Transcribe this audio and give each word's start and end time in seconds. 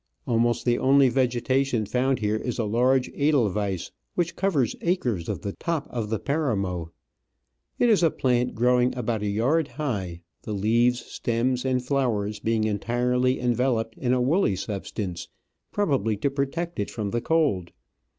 Ahiiost 0.27 0.63
the 0.63 0.79
only 0.79 1.09
vegetation 1.09 1.85
found 1.85 2.17
here 2.17 2.35
is 2.37 2.57
a 2.57 2.63
large 2.65 3.07
Edelweiss, 3.13 3.91
which 4.15 4.35
covers 4.35 4.75
acres 4.81 5.29
of 5.29 5.41
the 5.41 5.53
top 5.53 5.85
of 5.91 6.09
the 6.09 6.17
Paramo; 6.17 6.91
it 7.77 7.87
is 7.87 8.01
a 8.01 8.09
plant 8.09 8.55
growing 8.55 8.97
about 8.97 9.21
a 9.21 9.27
yard 9.29 9.67
high, 9.67 10.23
the 10.41 10.53
leaves, 10.53 11.01
stems, 11.05 11.63
and 11.65 11.85
flowers 11.85 12.39
being 12.39 12.63
entirely 12.63 13.39
enveloped 13.39 13.95
in 13.95 14.11
a 14.11 14.19
woolly 14.19 14.55
substance, 14.55 15.27
probably 15.71 16.17
to 16.17 16.31
protect 16.31 16.79
it 16.79 16.89
from 16.89 17.11
the 17.11 17.21
cold. 17.21 17.71